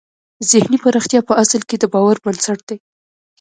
ذهني 0.51 0.77
پراختیا 0.83 1.21
په 1.27 1.33
اصل 1.43 1.61
کې 1.69 1.75
د 1.79 1.83
باور 1.93 2.17
بنسټ 2.23 2.59
دی 2.69 2.77